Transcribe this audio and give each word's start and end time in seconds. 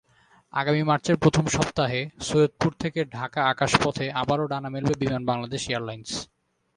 আগামী 0.53 0.81
মার্চের 0.83 1.17
প্রথম 1.17 1.45
সপ্তাহে 1.47 2.01
সৈয়দপুর-ঢাকা 2.27 3.41
আকাশপথে 3.45 4.05
আবারও 4.21 4.45
ডানা 4.47 4.69
মেলবে 4.69 4.93
বিমান 5.01 5.21
বাংলাদেশ 5.25 5.61
এয়ারলাইনস। 5.67 6.11